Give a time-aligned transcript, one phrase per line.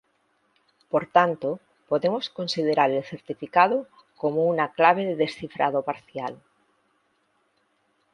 [0.91, 6.41] Por tanto podemos considerar el certificado como una clave de descifrado parcial.